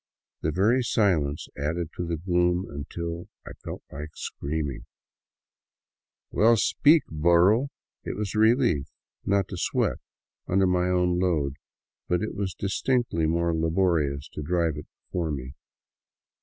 [0.41, 4.87] The very silence added to the gloom, until I felt like screaming,"
[6.31, 7.67] Well, speak, burro!
[7.85, 8.87] '* It was a relief
[9.27, 9.99] not to sweat
[10.47, 11.57] under my own load,
[12.07, 15.53] but it was distinctly more laborious to drive it before me.